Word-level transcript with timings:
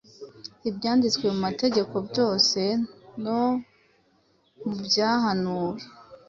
ibyanditwe 0.69 1.23
mu 1.33 1.37
mategeko 1.45 1.95
byose 2.09 2.59
no 3.23 3.39
mu 4.65 4.75
byahanuwe;” 4.85 5.81